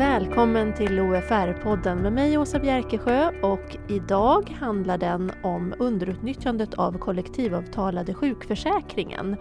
[0.00, 8.14] Välkommen till OFR-podden med mig Åsa Bjerkesjö och idag handlar den om underutnyttjandet av kollektivavtalade
[8.14, 9.36] sjukförsäkringen.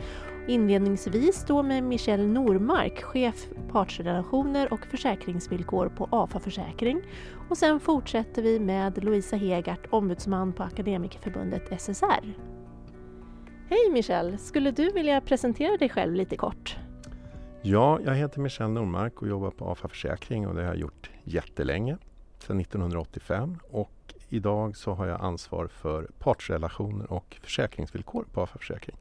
[0.48, 7.02] Inledningsvis då med Michelle Normark, chef partsrelationer och försäkringsvillkor på AFA Försäkring.
[7.50, 12.34] Och sen fortsätter vi med Louisa Hegart, ombudsman på Akademikerförbundet SSR.
[13.70, 14.38] Hej Michelle!
[14.38, 16.78] Skulle du vilja presentera dig själv lite kort?
[17.62, 21.10] Ja, jag heter Michel Normark och jobbar på AFA Försäkring och det har jag gjort
[21.24, 21.98] jättelänge,
[22.40, 23.60] sedan 1985.
[23.70, 28.96] Och idag så har jag ansvar för partsrelationer och försäkringsvillkor på AFA Försäkring.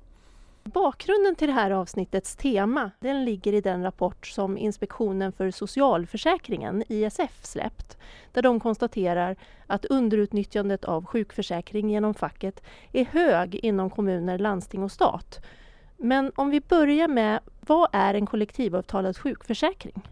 [0.65, 6.85] Bakgrunden till det här avsnittets tema den ligger i den rapport som Inspektionen för socialförsäkringen,
[6.89, 7.99] ISF, släppt
[8.33, 9.37] där de konstaterar
[9.67, 12.63] att underutnyttjandet av sjukförsäkring genom facket
[12.93, 15.41] är hög inom kommuner, landsting och stat.
[16.01, 20.03] Men om vi börjar med, vad är en kollektivavtalad sjukförsäkring?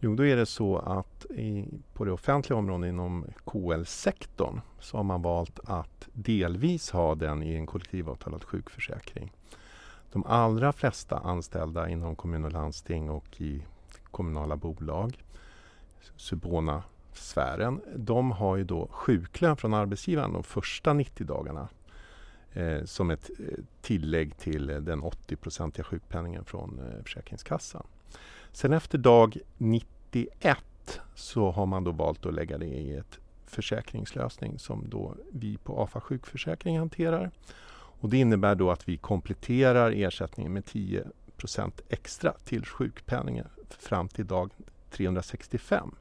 [0.00, 5.04] Jo, då är det så att i, på det offentliga området inom KL-sektorn så har
[5.04, 9.32] man valt att delvis ha den i en kollektivavtalad sjukförsäkring.
[10.12, 13.62] De allra flesta anställda inom kommun och landsting och i
[14.10, 15.24] kommunala bolag,
[16.16, 21.68] Subona-sfären, de har ju då sjuklön från arbetsgivaren de första 90 dagarna
[22.56, 23.44] eh, som ett eh,
[23.80, 27.86] tillägg till eh, den 80-procentiga sjukpenningen från eh, Försäkringskassan.
[28.52, 30.58] Sen efter dag 91
[31.14, 35.82] så har man då valt att lägga det i ett försäkringslösning som då vi på
[35.82, 37.30] AFA sjukförsäkring hanterar.
[38.00, 43.46] Och det innebär då att vi kompletterar ersättningen med 10% extra till sjukpenningen
[43.78, 44.50] fram till dag
[44.90, 45.94] 365.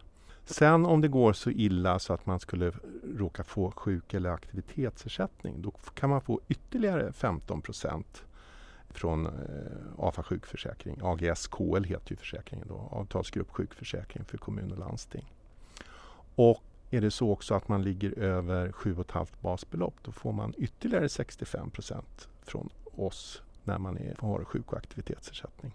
[0.46, 2.72] Sen om det går så illa så att man skulle
[3.18, 8.24] råka få sjuk eller aktivitetsersättning, då kan man få ytterligare 15 procent
[8.90, 9.32] från eh,
[9.98, 11.00] AFA sjukförsäkring.
[11.02, 15.34] AGS-KL heter ju försäkringen då, avtalsgrupp sjukförsäkring för kommun och landsting.
[16.36, 21.10] Och är det så också att man ligger över 7,5 basbelopp, då får man ytterligare
[21.10, 25.72] 65 procent från oss när man är, har sjuk och aktivitetsersättning.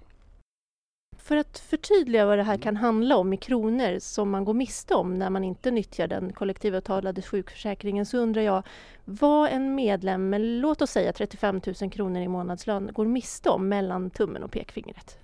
[1.22, 4.94] För att förtydliga vad det här kan handla om i kronor som man går miste
[4.94, 8.62] om när man inte nyttjar den kollektivavtalade sjukförsäkringen så undrar jag
[9.04, 13.68] vad en medlem med låt oss säga 35 000 kronor i månadslön går miste om
[13.68, 15.18] mellan tummen och pekfingret?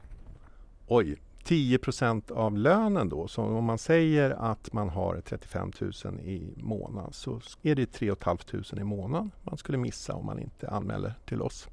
[0.88, 3.28] Oj, 10% av lönen då.
[3.28, 8.14] Så om man säger att man har 35 000 i månaden så är det 3
[8.20, 11.68] 500 i månaden man skulle missa om man inte anmäler till oss.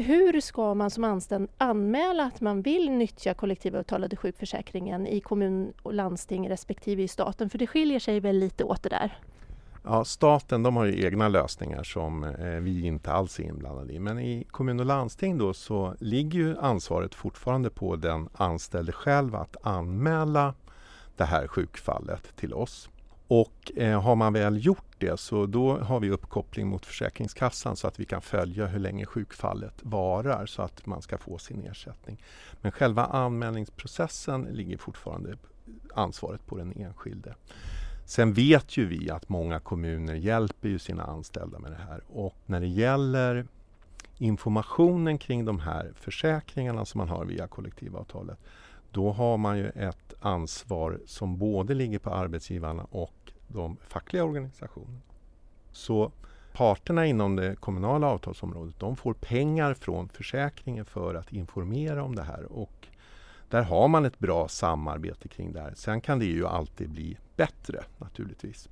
[0.00, 5.94] Hur ska man som anställd anmäla att man vill nyttja kollektivavtalade sjukförsäkringen i kommun och
[5.94, 7.50] landsting respektive i staten?
[7.50, 9.18] För det skiljer sig väl lite åt det där?
[9.84, 13.98] Ja, staten de har ju egna lösningar som eh, vi inte alls är inblandade i.
[13.98, 19.34] Men i kommun och landsting då så ligger ju ansvaret fortfarande på den anställde själv
[19.34, 20.54] att anmäla
[21.16, 22.88] det här sjukfallet till oss.
[23.28, 27.86] Och eh, har man väl gjort det så då har vi uppkoppling mot Försäkringskassan så
[27.86, 32.22] att vi kan följa hur länge sjukfallet varar så att man ska få sin ersättning.
[32.60, 35.36] Men själva anmälningsprocessen ligger fortfarande
[35.94, 37.34] ansvaret på den enskilde.
[38.04, 42.36] Sen vet ju vi att många kommuner hjälper ju sina anställda med det här och
[42.46, 43.46] när det gäller
[44.18, 48.38] informationen kring de här försäkringarna som man har via kollektivavtalet
[48.90, 53.12] då har man ju ett ansvar som både ligger på arbetsgivarna och
[53.48, 55.00] de fackliga organisationerna.
[55.72, 56.12] Så
[56.52, 62.22] parterna inom det kommunala avtalsområdet de får pengar från försäkringen för att informera om det
[62.22, 62.88] här och
[63.50, 65.72] där har man ett bra samarbete kring det här.
[65.76, 68.68] Sen kan det ju alltid bli bättre naturligtvis.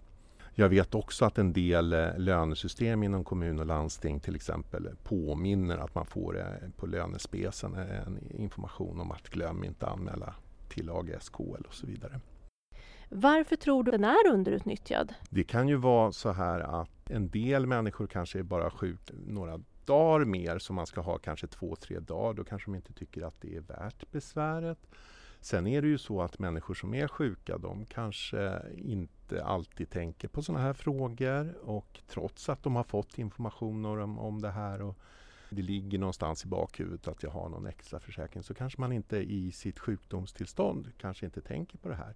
[0.55, 5.79] Jag vet också att en del eh, lönesystem inom kommun och landsting till exempel påminner
[5.79, 10.35] att man får eh, på lönespecen en information om att glöm inte anmäla
[10.69, 12.21] till AGSKL och så vidare.
[13.09, 15.15] Varför tror du den är underutnyttjad?
[15.31, 19.61] Det kan ju vara så här att en del människor kanske är bara sjuk några
[19.85, 22.35] dagar mer som man ska ha kanske två, tre dagar.
[22.35, 24.79] Då kanske de inte tycker att det är värt besväret.
[25.41, 30.29] Sen är det ju så att människor som är sjuka de kanske inte alltid tänker
[30.29, 34.83] på sådana här frågor och trots att de har fått information om, om det här
[34.83, 34.99] och
[35.51, 39.17] det ligger någonstans i bakhuvudet att jag har någon extra försäkring så kanske man inte
[39.17, 42.15] i sitt sjukdomstillstånd kanske inte tänker på det här.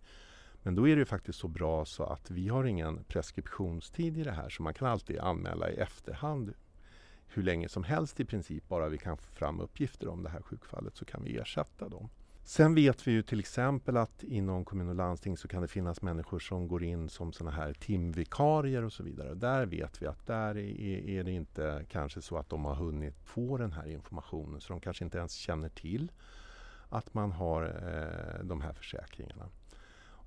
[0.63, 4.33] Men då är det faktiskt så bra så att vi har ingen preskriptionstid i det
[4.33, 6.55] här så man kan alltid anmäla i efterhand
[7.27, 8.69] hur länge som helst i princip.
[8.69, 12.09] Bara vi kan få fram uppgifter om det här sjukfallet så kan vi ersätta dem.
[12.45, 16.03] Sen vet vi ju till exempel att inom kommun och landsting så kan det finnas
[16.03, 19.35] människor som går in som såna här timvikarier och så vidare.
[19.35, 23.15] Där vet vi att där är, är det inte kanske så att de har hunnit
[23.25, 26.13] få den här informationen så de kanske inte ens känner till
[26.89, 29.49] att man har eh, de här försäkringarna.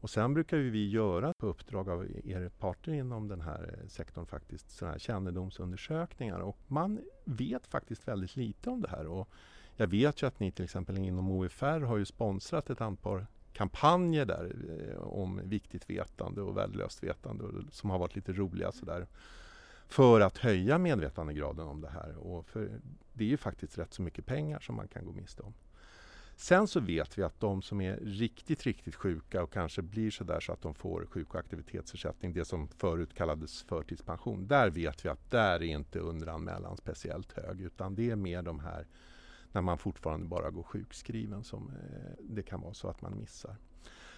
[0.03, 4.25] Och sen brukar vi göra på uppdrag av er parter inom den här eh, sektorn
[4.25, 9.07] faktiskt sådana här kännedomsundersökningar och man vet faktiskt väldigt lite om det här.
[9.07, 9.29] Och
[9.75, 14.25] jag vet ju att ni till exempel inom OFR har ju sponsrat ett antal kampanjer
[14.25, 19.07] där eh, om viktigt vetande och värdelöst vetande som har varit lite roliga sådär
[19.87, 22.17] för att höja medvetandegraden om det här.
[22.17, 22.69] Och för
[23.13, 25.53] det är ju faktiskt rätt så mycket pengar som man kan gå miste om.
[26.35, 30.23] Sen så vet vi att de som är riktigt, riktigt sjuka och kanske blir så
[30.23, 35.05] där så att de får sjuk och aktivitetsersättning, det som förut kallades förtidspension, där vet
[35.05, 38.87] vi att där är inte underanmälan speciellt hög utan det är mer de här
[39.51, 43.55] när man fortfarande bara går sjukskriven som eh, det kan vara så att man missar.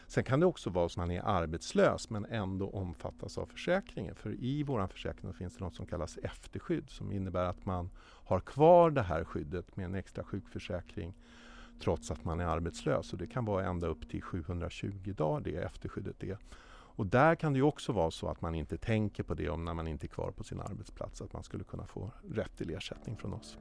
[0.07, 4.15] Sen kan det också vara så att man är arbetslös men ändå omfattas av försäkringen.
[4.15, 8.39] För i vår försäkring finns det något som kallas efterskydd som innebär att man har
[8.39, 11.13] kvar det här skyddet med en extra sjukförsäkring
[11.79, 13.13] trots att man är arbetslös.
[13.13, 16.37] Och det kan vara ända upp till 720 dagar det efterskyddet är.
[16.97, 19.73] Och där kan det också vara så att man inte tänker på det om när
[19.73, 23.17] man inte är kvar på sin arbetsplats, att man skulle kunna få rätt till ersättning
[23.17, 23.57] från oss.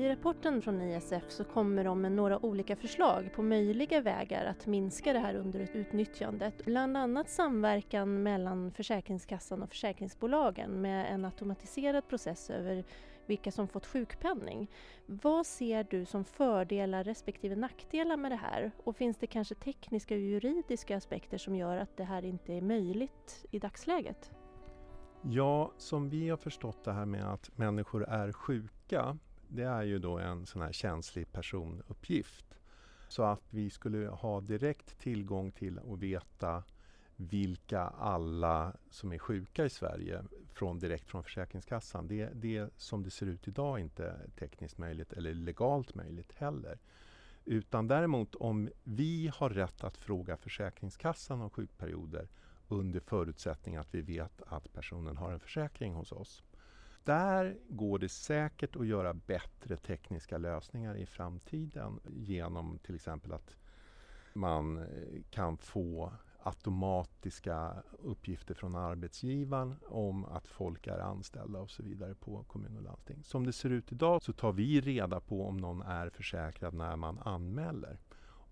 [0.00, 4.66] I rapporten från ISF så kommer de med några olika förslag på möjliga vägar att
[4.66, 6.64] minska det här underutnyttjandet.
[6.64, 12.84] Bland annat samverkan mellan Försäkringskassan och försäkringsbolagen med en automatiserad process över
[13.26, 14.70] vilka som fått sjukpenning.
[15.06, 18.70] Vad ser du som fördelar respektive nackdelar med det här?
[18.84, 22.62] Och finns det kanske tekniska och juridiska aspekter som gör att det här inte är
[22.62, 24.30] möjligt i dagsläget?
[25.22, 29.18] Ja, som vi har förstått det här med att människor är sjuka
[29.50, 32.60] det är ju då en sån här känslig personuppgift.
[33.08, 36.62] Så att vi skulle ha direkt tillgång till och veta
[37.16, 42.08] vilka alla som är sjuka i Sverige från, direkt från Försäkringskassan.
[42.08, 46.78] Det, det som det ser ut idag inte tekniskt möjligt eller legalt möjligt heller.
[47.44, 52.28] Utan däremot om vi har rätt att fråga Försäkringskassan om sjukperioder
[52.68, 56.42] under förutsättning att vi vet att personen har en försäkring hos oss
[57.04, 63.56] där går det säkert att göra bättre tekniska lösningar i framtiden genom till exempel att
[64.32, 66.12] man eh, kan få
[66.42, 72.82] automatiska uppgifter från arbetsgivaren om att folk är anställda och så vidare på kommun och
[72.82, 73.24] landsting.
[73.24, 76.96] Som det ser ut idag så tar vi reda på om någon är försäkrad när
[76.96, 77.98] man anmäler.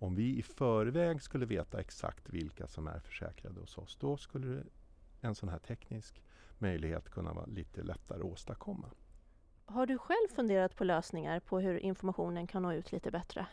[0.01, 4.63] Om vi i förväg skulle veta exakt vilka som är försäkrade hos oss, då skulle
[5.21, 6.23] en sån här teknisk
[6.61, 8.91] möjlighet kunna vara lite lättare att åstadkomma.
[9.67, 13.47] Har du själv funderat på lösningar på hur informationen kan nå ut lite bättre?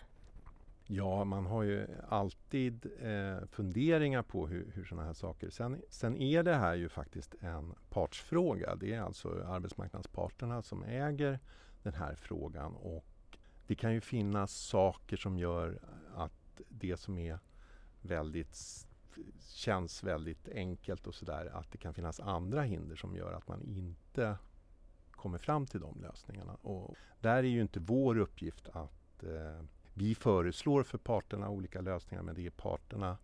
[0.88, 5.50] Ja, man har ju alltid eh, funderingar på hur, hur sådana här saker...
[5.50, 8.76] Sen, sen är det här ju faktiskt en partsfråga.
[8.76, 11.40] Det är alltså arbetsmarknadsparterna som äger
[11.84, 13.06] den här frågan och
[13.68, 15.80] det kan ju finnas saker som gör
[16.16, 17.40] att det som är
[18.02, 18.56] väldigt
[19.40, 23.62] känns väldigt enkelt och sådär att det kan finnas andra hinder som gör att man
[23.62, 24.38] inte
[25.12, 26.56] kommer fram till de lösningarna.
[26.56, 29.62] Och där är ju inte vår uppgift att eh,
[29.94, 33.18] vi föreslår för parterna olika lösningar men det är parterna,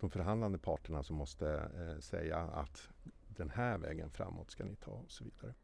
[0.00, 2.88] de förhandlande parterna som måste eh, säga att
[3.28, 5.54] den här vägen framåt ska ni ta och så vidare.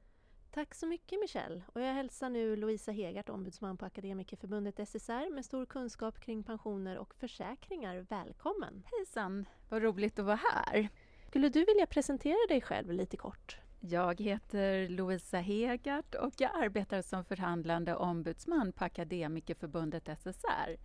[0.54, 5.44] Tack så mycket Michelle och jag hälsar nu Louisa Hegart, ombudsman på Akademikerförbundet SSR med
[5.44, 8.06] stor kunskap kring pensioner och försäkringar.
[8.08, 8.82] Välkommen!
[8.92, 9.46] Hejsan!
[9.68, 10.88] Vad roligt att vara här.
[11.28, 13.58] Skulle du vilja presentera dig själv lite kort?
[13.80, 20.76] Jag heter Louisa Hegart och jag arbetar som förhandlande ombudsman på Akademikerförbundet SSR.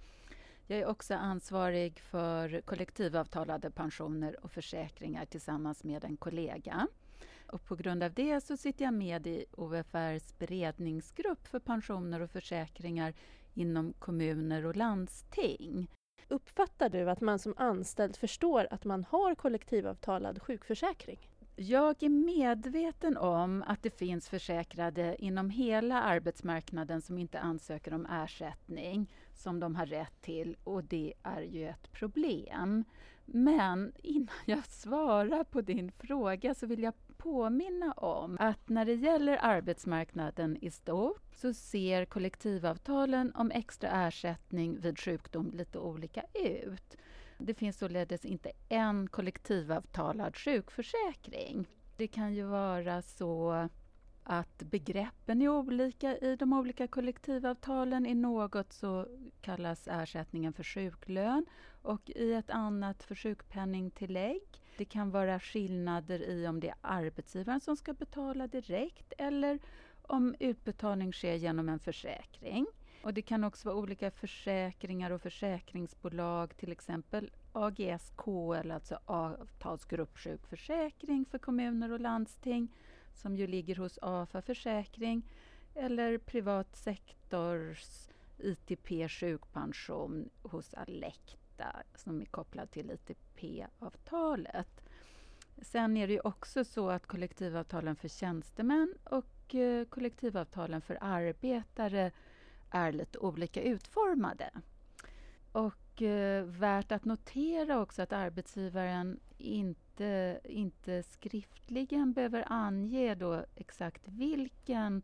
[0.68, 6.88] Jag är också ansvarig för kollektivavtalade pensioner och försäkringar tillsammans med en kollega.
[7.52, 12.32] Och på grund av det så sitter jag med i OFRs beredningsgrupp för pensioner och
[12.32, 13.14] försäkringar
[13.54, 15.88] inom kommuner och landsting.
[16.28, 21.30] Uppfattar du att man som anställd förstår att man har kollektivavtalad sjukförsäkring?
[21.56, 28.06] Jag är medveten om att det finns försäkrade inom hela arbetsmarknaden som inte ansöker om
[28.06, 32.84] ersättning som de har rätt till och det är ju ett problem.
[33.26, 38.94] Men innan jag svarar på din fråga så vill jag påminna om att när det
[38.94, 46.98] gäller arbetsmarknaden i stort så ser kollektivavtalen om extra ersättning vid sjukdom lite olika ut.
[47.38, 51.68] Det finns således inte en kollektivavtalad sjukförsäkring.
[51.98, 53.70] Det kan ju vara så
[54.24, 58.06] att begreppen är olika i de olika kollektivavtalen.
[58.06, 59.08] I något så
[59.42, 61.46] kallas ersättningen för sjuklön
[61.82, 64.42] och i ett annat för sjukpenningtillägg.
[64.80, 69.60] Det kan vara skillnader i om det är arbetsgivaren som ska betala direkt eller
[70.02, 72.66] om utbetalning sker genom en försäkring.
[73.04, 81.38] Och det kan också vara olika försäkringar och försäkringsbolag, till exempel AGSKL, alltså avtalsgruppsjukförsäkring för
[81.38, 82.68] kommuner och landsting,
[83.14, 85.22] som ju ligger hos AFA Försäkring,
[85.76, 90.74] eller privat sektors ITP sjukpension hos
[91.60, 94.84] detta som är kopplad till ITP-avtalet.
[95.62, 102.12] Sen är det ju också så att kollektivavtalen för tjänstemän och eh, kollektivavtalen för arbetare
[102.70, 104.52] är lite olika utformade.
[105.52, 114.08] Och eh, värt att notera också att arbetsgivaren inte, inte skriftligen behöver ange då exakt
[114.08, 115.04] vilken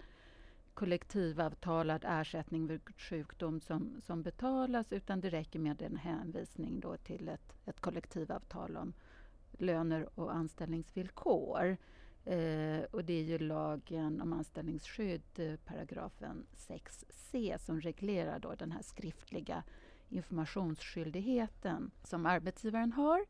[0.76, 7.30] kollektivavtalad ersättning vid sjukdom som, som betalas utan det räcker med en hänvisning då till
[7.30, 8.94] ett, ett kollektivavtal om
[9.52, 11.78] löner och anställningsvillkor.
[12.26, 18.72] Eh, och det är ju lagen om anställningsskydd, eh, paragrafen 6c som reglerar då den
[18.72, 19.64] här skriftliga
[20.10, 23.26] informationsskyldigheten som arbetsgivaren har.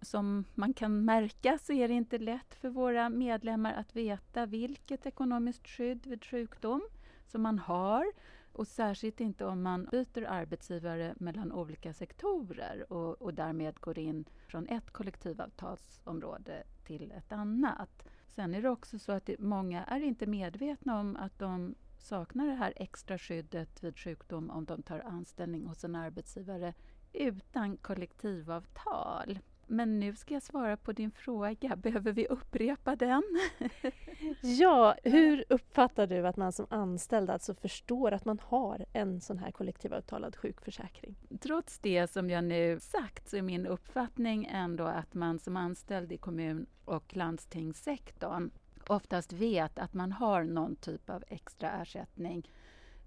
[0.00, 5.06] Som man kan märka så är det inte lätt för våra medlemmar att veta vilket
[5.06, 6.82] ekonomiskt skydd vid sjukdom
[7.26, 8.06] som man har
[8.52, 14.24] och särskilt inte om man byter arbetsgivare mellan olika sektorer och, och därmed går in
[14.48, 18.08] från ett kollektivavtalsområde till ett annat.
[18.28, 22.46] Sen är det också så att det, många är inte medvetna om att de saknar
[22.46, 26.74] det här extra skyddet vid sjukdom om de tar anställning hos en arbetsgivare
[27.12, 29.38] utan kollektivavtal.
[29.68, 31.76] Men nu ska jag svara på din fråga.
[31.82, 33.22] Behöver vi upprepa den?
[34.40, 39.38] ja, hur uppfattar du att man som anställd alltså förstår att man har en sån
[39.38, 41.16] här kollektivavtalad sjukförsäkring?
[41.40, 46.12] Trots det som jag nu sagt så är min uppfattning ändå att man som anställd
[46.12, 48.50] i kommun och landstingssektorn
[48.86, 52.50] oftast vet att man har någon typ av extra ersättning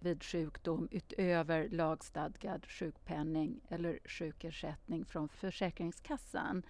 [0.01, 6.63] vid sjukdom utöver lagstadgad sjukpenning eller sjukersättning från Försäkringskassan.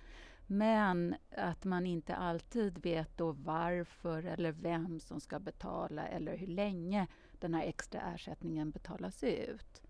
[0.47, 6.47] Men att man inte alltid vet då varför eller vem som ska betala eller hur
[6.47, 7.07] länge
[7.39, 9.81] den här extra ersättningen betalas ut.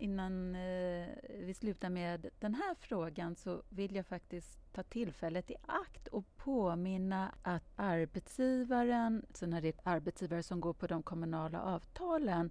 [0.00, 5.54] Innan eh, vi slutar med den här frågan så vill jag faktiskt ta tillfället i
[5.66, 11.62] akt och påminna att arbetsgivaren, så när det är arbetsgivare som går på de kommunala
[11.62, 12.50] avtalen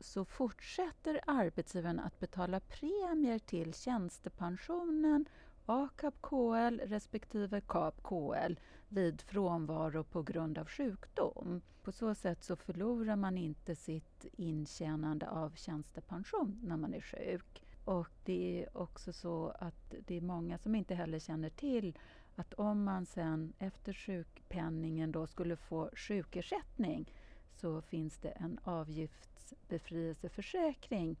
[0.00, 5.28] så fortsätter arbetsgivaren att betala premier till tjänstepensionen
[5.66, 8.56] ACAP-KL respektive KAP-KL
[8.88, 11.60] vid frånvaro på grund av sjukdom.
[11.82, 17.62] På så sätt så förlorar man inte sitt intjänande av tjänstepension när man är sjuk.
[17.84, 21.98] Och det är också så att det är många som inte heller känner till
[22.36, 27.12] att om man sen efter sjukpenningen då skulle få sjukersättning
[27.54, 31.16] så finns det en avgiftsbefrielseförsäkring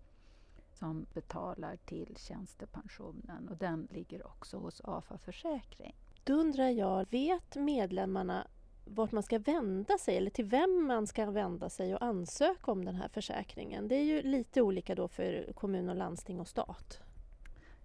[0.72, 5.94] som betalar till tjänstepensionen och den ligger också hos AFA Försäkring.
[6.26, 8.46] Då undrar jag, vet medlemmarna
[8.84, 12.84] vart man ska vända sig eller till vem man ska vända sig och ansöka om
[12.84, 13.88] den här försäkringen?
[13.88, 17.00] Det är ju lite olika då för kommun och landsting och stat.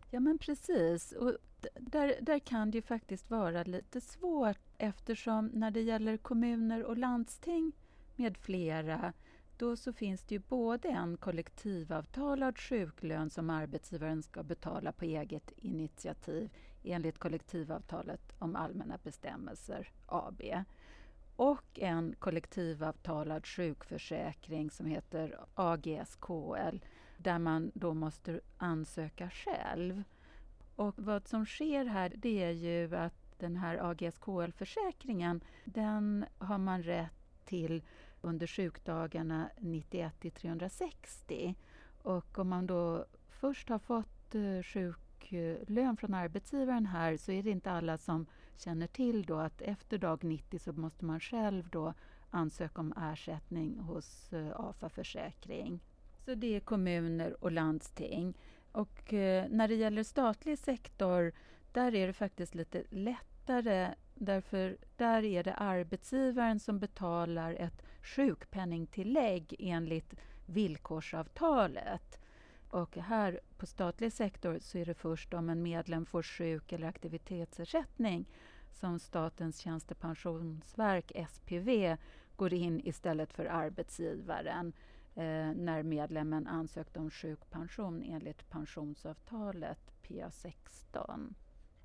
[0.10, 1.12] Ja men precis.
[1.12, 1.38] Och
[1.80, 6.98] där, där kan det ju faktiskt vara lite svårt eftersom när det gäller kommuner och
[6.98, 7.72] landsting
[8.16, 9.14] med flera
[9.58, 15.52] då så finns det ju både en kollektivavtalad sjuklön som arbetsgivaren ska betala på eget
[15.58, 16.50] initiativ
[16.84, 20.42] enligt kollektivavtalet om allmänna bestämmelser AB
[21.36, 26.80] och en kollektivavtalad sjukförsäkring som heter AGSKL
[27.18, 30.04] där man då måste ansöka själv.
[30.76, 36.84] Och vad som sker här det är ju att den här AGSKL-försäkringen den har man
[36.84, 37.84] rätt till
[38.22, 41.56] under sjukdagarna 91 till 360.
[42.02, 44.62] Och om man då först har fått eh,
[45.68, 48.26] lön från arbetsgivaren här så är det inte alla som
[48.58, 51.94] känner till då att efter dag 90 så måste man själv då
[52.30, 55.80] ansöka om ersättning hos eh, AFA Försäkring.
[56.26, 58.38] Så det är kommuner och landsting.
[58.72, 61.34] Och eh, när det gäller statlig sektor,
[61.72, 69.56] där är det faktiskt lite lättare därför där är det arbetsgivaren som betalar ett sjukpenningtillägg
[69.60, 70.14] enligt
[70.46, 72.21] villkorsavtalet.
[72.72, 76.88] Och här på statlig sektor så är det först om en medlem får sjuk eller
[76.88, 78.26] aktivitetsersättning
[78.72, 81.98] som Statens tjänstepensionsverk, SPV,
[82.36, 84.74] går in istället för arbetsgivaren
[85.16, 91.34] eh, när medlemmen ansökt om sjukpension enligt pensionsavtalet PA16.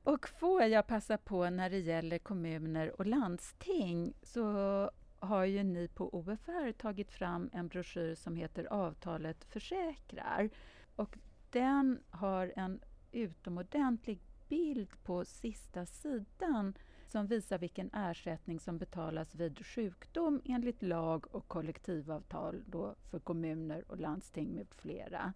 [0.03, 5.89] Och får jag passa på när det gäller kommuner och landsting så har ju ni
[5.89, 10.51] på OFR tagit fram en broschyr som heter Avtalet försäkrar.
[10.97, 11.19] Och
[11.51, 12.81] den har en
[13.13, 16.75] utomordentlig bild på sista sidan
[17.09, 23.85] som visar vilken ersättning som betalas vid sjukdom enligt lag och kollektivavtal då för kommuner
[23.91, 25.33] och landsting med flera.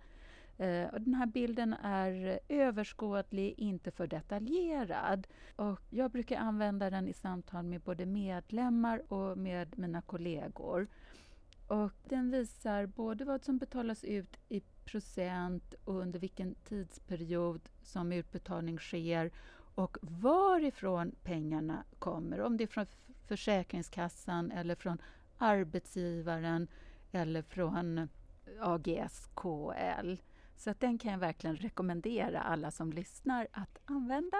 [0.59, 5.27] Eh, och den här bilden är överskådlig, inte för detaljerad.
[5.57, 10.87] Och jag brukar använda den i samtal med både medlemmar och med mina kollegor.
[11.67, 18.13] Och den visar både vad som betalas ut i procent och under vilken tidsperiod som
[18.13, 19.31] utbetalning sker
[19.75, 22.41] och varifrån pengarna kommer.
[22.41, 22.87] Om det är från
[23.27, 24.99] Försäkringskassan eller från
[25.39, 26.69] arbetsgivaren
[27.13, 28.09] eller från
[28.61, 30.17] AGSKL.
[30.57, 34.39] Så att den kan jag verkligen rekommendera alla som lyssnar att använda.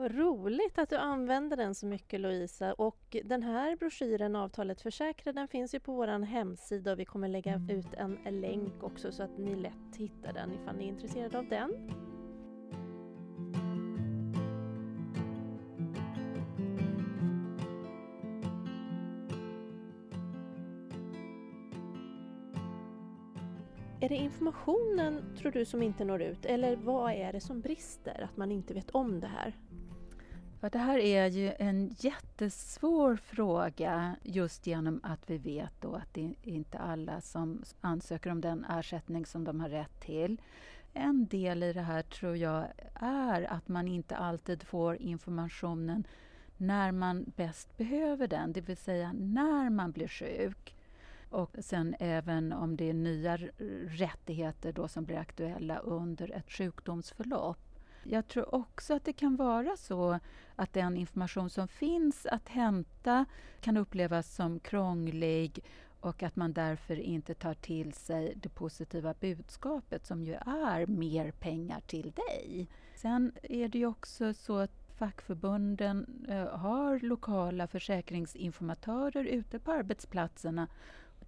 [0.00, 2.72] Vad roligt att du använder den så mycket Louisa.
[2.72, 7.28] Och den här broschyren Avtalet försäkrar den finns ju på vår hemsida och vi kommer
[7.28, 7.70] lägga mm.
[7.70, 11.48] ut en länk också så att ni lätt hittar den ifall ni är intresserade av
[11.48, 11.70] den.
[24.02, 26.44] Är det informationen, tror du, som inte når ut?
[26.44, 29.56] Eller vad är det som brister, att man inte vet om det här?
[30.60, 36.24] Det här är ju en jättesvår fråga just genom att vi vet då att det
[36.24, 40.40] är inte alla som ansöker om den ersättning som de har rätt till.
[40.92, 46.06] En del i det här tror jag är att man inte alltid får informationen
[46.56, 50.76] när man bäst behöver den, det vill säga när man blir sjuk.
[51.30, 53.36] Och sen även om det är nya
[53.86, 57.69] rättigheter då som blir aktuella under ett sjukdomsförlopp.
[58.02, 60.18] Jag tror också att det kan vara så
[60.56, 63.24] att den information som finns att hämta
[63.60, 65.64] kan upplevas som krånglig
[66.00, 71.30] och att man därför inte tar till sig det positiva budskapet som ju är mer
[71.30, 72.68] pengar till dig.
[72.94, 80.68] Sen är det ju också så att fackförbunden eh, har lokala försäkringsinformatörer ute på arbetsplatserna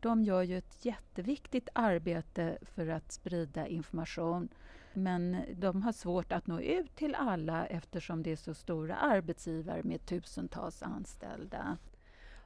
[0.03, 4.49] de gör ju ett jätteviktigt arbete för att sprida information.
[4.95, 9.83] Men de har svårt att nå ut till alla eftersom det är så stora arbetsgivare
[9.83, 11.79] med tusentals anställda.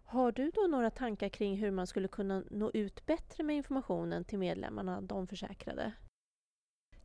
[0.04, 4.24] Har du då några tankar kring hur man skulle kunna nå ut bättre med informationen
[4.24, 5.92] till medlemmarna, de försäkrade?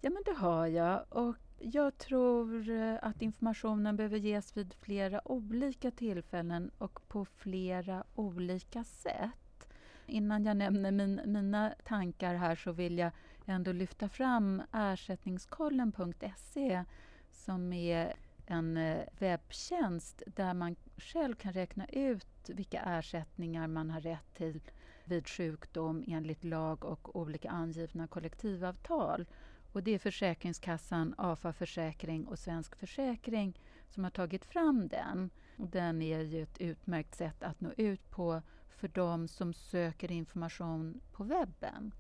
[0.01, 1.06] Ja, men det har jag.
[1.10, 8.04] Och jag tror eh, att informationen behöver ges vid flera olika tillfällen och på flera
[8.15, 9.69] olika sätt.
[10.06, 13.12] Innan jag nämner min, mina tankar här så vill jag
[13.45, 16.84] ändå lyfta fram ersättningskollen.se
[17.32, 18.13] som är
[18.45, 24.62] en eh, webbtjänst där man själv kan räkna ut vilka ersättningar man har rätt till
[25.06, 29.25] vid sjukdom enligt lag och olika angivna kollektivavtal.
[29.71, 35.30] Och det är Försäkringskassan, AFA Försäkring och Svensk Försäkring som har tagit fram den.
[35.58, 41.01] Den är ju ett utmärkt sätt att nå ut på för de som söker information
[41.12, 41.93] på webben.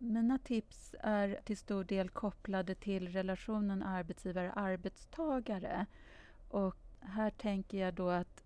[0.00, 5.86] Mina tips är till stor del kopplade till relationen arbetsgivare-arbetstagare.
[6.48, 8.44] Och här tänker jag då att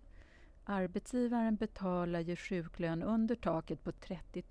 [0.65, 4.45] arbetsgivaren betalar ju sjuklön under taket på 30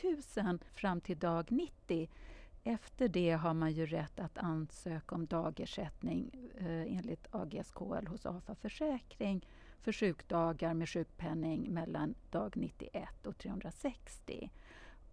[0.44, 2.10] 000 fram till dag 90.
[2.64, 8.56] Efter det har man ju rätt att ansöka om dagersättning eh, enligt AGSKL hos AFA
[8.56, 9.48] Försäkring
[9.80, 14.52] för sjukdagar med sjukpenning mellan dag 91 och 360.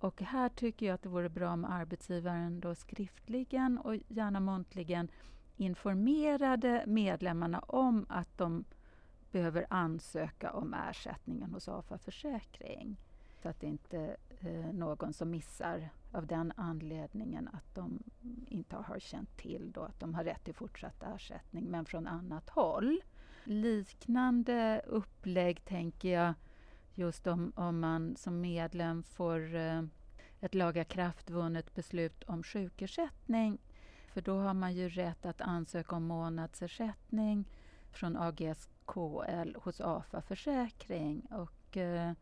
[0.00, 5.08] Och här tycker jag att det vore bra om arbetsgivaren då skriftligen och gärna muntligen
[5.56, 8.64] informerade medlemmarna om att de
[9.32, 12.96] behöver ansöka om ersättningen hos AFA Försäkring.
[13.42, 18.02] Så att det inte är någon som missar av den anledningen att de
[18.46, 22.48] inte har känt till då att de har rätt till fortsatt ersättning, men från annat
[22.50, 23.00] håll.
[23.44, 26.34] Liknande upplägg tänker jag
[26.98, 29.82] just om, om man som medlem får eh,
[30.40, 33.58] ett lagakraftvunnet beslut om sjukersättning.
[34.12, 37.44] För då har man ju rätt att ansöka om månadsersättning
[37.90, 41.20] från AGSKL hos AFA Försäkring.
[41.20, 42.12] Och eh,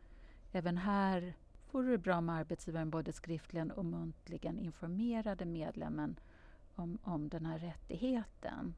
[0.52, 1.34] även här
[1.70, 6.20] vore det bra om arbetsgivaren både skriftligen och muntligen informerade medlemmen
[6.74, 8.74] om, om den här rättigheten.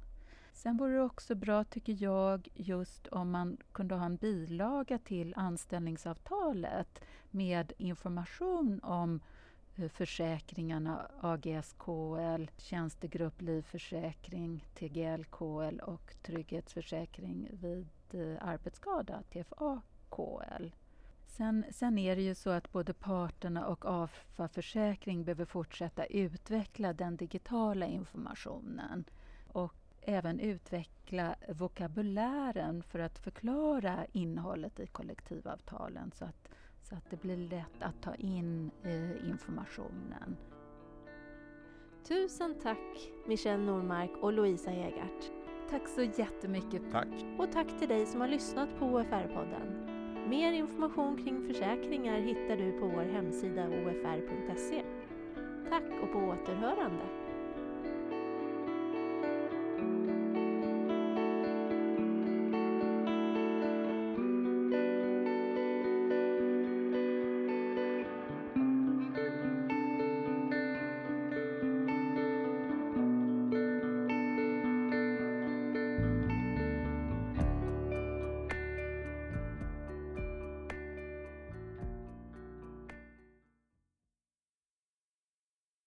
[0.59, 5.35] Sen vore det också bra, tycker jag, just om man kunde ha en bilaga till
[5.37, 9.21] anställningsavtalet med information om
[9.77, 20.71] eh, försäkringarna AGSKL, tjänstegrupp livförsäkring, TGLKL och trygghetsförsäkring vid eh, arbetsskada, TFAKL.
[21.27, 26.93] Sen, sen är det ju så att både parterna och AFA Försäkring behöver fortsätta utveckla
[26.93, 29.05] den digitala informationen
[30.09, 36.49] även utveckla vokabulären för att förklara innehållet i kollektivavtalen så att,
[36.83, 40.37] så att det blir lätt att ta in eh, informationen.
[42.09, 45.31] Tusen tack Michelle Normark och Louisa Egart.
[45.71, 46.83] Tack så jättemycket.
[46.93, 47.09] Tack.
[47.39, 49.89] Och tack till dig som har lyssnat på OFR-podden.
[50.29, 54.83] Mer information kring försäkringar hittar du på vår hemsida ofr.se.
[55.71, 57.18] Tack och på återhörande!